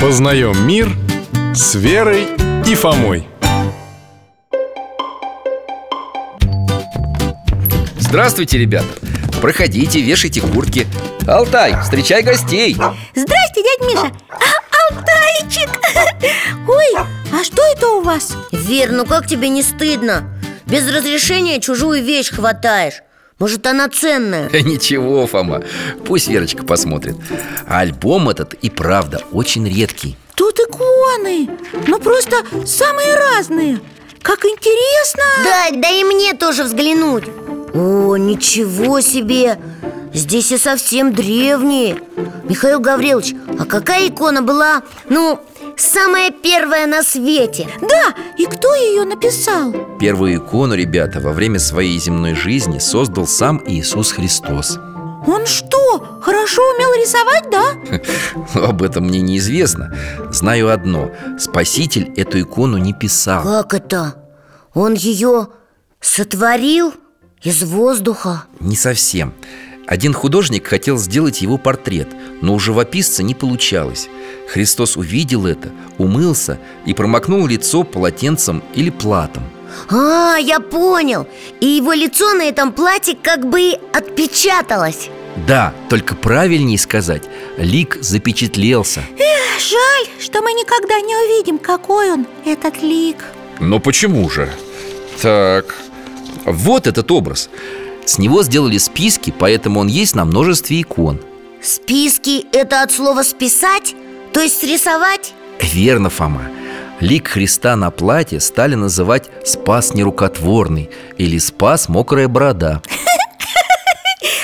[0.00, 0.88] Познаем мир
[1.54, 2.26] с Верой
[2.66, 3.28] и Фомой
[7.98, 8.88] Здравствуйте, ребята!
[9.42, 10.86] Проходите, вешайте куртки
[11.28, 12.72] Алтай, встречай гостей
[13.14, 15.68] Здрасте, дядь Миша а, Алтайчик
[16.66, 18.38] Ой, а что это у вас?
[18.52, 20.24] Вер, ну как тебе не стыдно?
[20.64, 23.02] Без разрешения чужую вещь хватаешь
[23.40, 24.50] Может, она ценная?
[24.52, 25.62] Ничего, Фома,
[26.04, 27.16] пусть Верочка посмотрит.
[27.66, 30.16] А альбом этот и правда очень редкий.
[30.36, 31.48] Тут иконы.
[31.86, 33.80] Ну просто самые разные.
[34.20, 35.22] Как интересно!
[35.42, 37.24] Да, да и мне тоже взглянуть.
[37.72, 39.58] О, ничего себе!
[40.12, 42.02] Здесь и совсем древние.
[42.44, 45.40] Михаил Гаврилович, а какая икона была, ну,
[45.80, 47.68] самая первая на свете?
[47.80, 49.72] Да, и кто ее написал?
[49.98, 54.78] Первую икону, ребята, во время своей земной жизни создал сам Иисус Христос
[55.26, 58.60] Он что, хорошо умел рисовать, да?
[58.68, 59.94] Об этом мне неизвестно
[60.30, 64.14] Знаю одно Спаситель эту икону не писал Как это?
[64.74, 65.48] Он ее
[66.00, 66.94] сотворил
[67.42, 68.44] из воздуха?
[68.60, 69.34] Не совсем
[69.86, 72.08] один художник хотел сделать его портрет,
[72.42, 74.08] но у живописца не получалось.
[74.48, 79.42] Христос увидел это, умылся и промокнул лицо полотенцем или платом.
[79.88, 81.26] А, я понял.
[81.60, 85.10] И его лицо на этом платье как бы отпечаталось.
[85.46, 87.22] Да, только правильнее сказать
[87.56, 89.02] Лик запечатлелся.
[89.16, 93.16] Эх, жаль, что мы никогда не увидим, какой он, этот лик.
[93.60, 94.50] Но почему же?
[95.22, 95.74] Так,
[96.44, 97.50] вот этот образ
[98.04, 101.20] С него сделали списки, поэтому он есть на множестве икон
[101.62, 103.94] Списки– это от слова «списать»?
[104.32, 105.34] То есть срисовать?
[105.60, 106.50] Верно, Фома
[107.00, 112.80] Лик Христа на платье стали называть «спас нерукотворный» или «спас мокрая борода»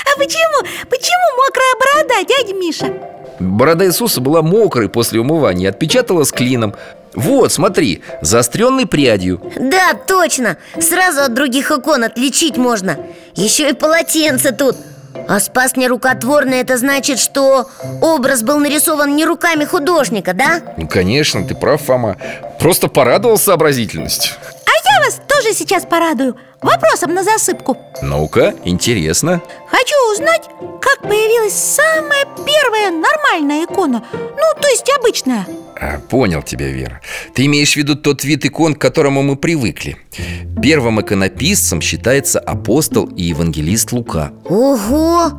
[0.05, 3.16] А почему, почему мокрая борода, дядя Миша?
[3.39, 6.75] Борода Иисуса была мокрой после умывания, отпечатала с клином.
[7.15, 9.41] Вот, смотри, заостренной прядью.
[9.57, 10.59] Да, точно.
[10.79, 12.99] Сразу от других икон отличить можно.
[13.35, 14.77] Еще и полотенце тут.
[15.29, 17.71] А спас нерукотворный это значит, что
[18.03, 20.61] образ был нарисован не руками художника, да?
[20.77, 22.17] Ну, конечно, ты прав, Фома.
[22.61, 24.35] Просто порадовал сообразительностью
[25.07, 26.37] вас тоже сейчас порадую.
[26.63, 27.77] Вопросом на засыпку.
[28.03, 29.41] Ну-ка, интересно.
[29.69, 30.49] Хочу узнать,
[30.81, 34.03] как появилась самая первая нормальная икона.
[34.13, 35.47] Ну, то есть обычная.
[35.81, 37.01] А, Понял тебя, Вера.
[37.35, 39.97] Ты имеешь в виду тот вид икон, к которому мы привыкли?
[40.63, 44.33] Первым иконописцем считается апостол и евангелист Лука.
[44.49, 45.31] Ого!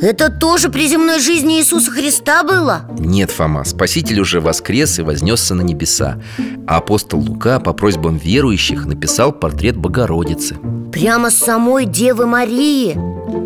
[0.00, 2.82] Это тоже при земной жизни Иисуса Христа было?
[2.98, 6.20] Нет, Фома, Спаситель уже воскрес и вознесся на небеса
[6.66, 10.56] А апостол Лука по просьбам верующих написал портрет Богородицы
[10.92, 12.96] Прямо с самой Девы Марии?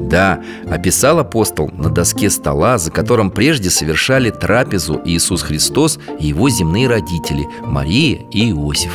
[0.08, 6.48] Да, описал апостол на доске стола, за которым прежде совершали трапезу Иисус Христос и его
[6.48, 8.92] земные родители Мария и Иосиф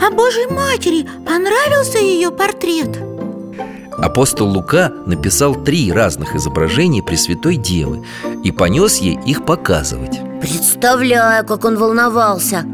[0.00, 3.11] А Божьей Матери понравился ее портрет?
[3.98, 8.04] Апостол Лука написал три разных изображения Пресвятой Девы
[8.42, 10.20] и понес ей их показывать.
[10.40, 12.64] Представляю, как он волновался.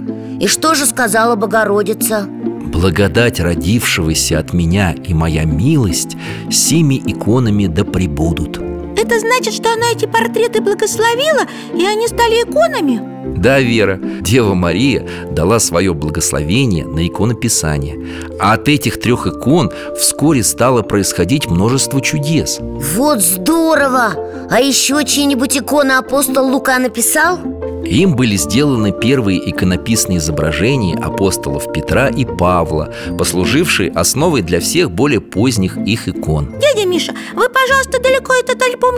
[0.40, 2.26] И что же сказала Богородица?
[2.66, 6.16] Благодать родившегося от меня и моя милость
[6.50, 8.60] Сими иконами да пребудут
[9.08, 13.00] Это значит, что она эти портреты благословила, и они стали иконами?
[13.38, 18.06] Да, Вера, Дева Мария дала свое благословение на иконописание
[18.41, 24.12] А от этих трех икон вскоре стало происходить множество чудес Вот здорово!
[24.50, 27.38] А еще чьи-нибудь иконы апостол Лука написал?
[27.84, 35.20] Им были сделаны первые иконописные изображения апостолов Петра и Павла Послужившие основой для всех более
[35.20, 38.47] поздних их икон Дядя Миша, вы, пожалуйста, далеко альбом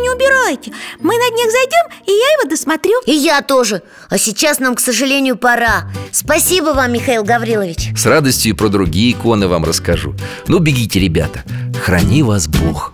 [0.01, 0.73] не убирайте.
[0.99, 2.95] Мы на днях зайдем, и я его досмотрю.
[3.07, 3.83] И я тоже.
[4.09, 5.91] А сейчас нам, к сожалению, пора.
[6.13, 7.91] Спасибо вам, Михаил Гаврилович.
[7.97, 10.15] С радостью и про другие иконы вам расскажу.
[10.47, 11.45] Ну, бегите, ребята.
[11.85, 12.93] Храни вас Бог.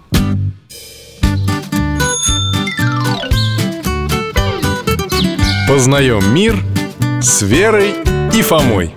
[5.69, 6.57] Познаем мир
[7.21, 7.95] с Верой
[8.33, 8.95] и Фомой